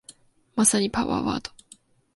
[0.55, 1.51] まさにパワーワード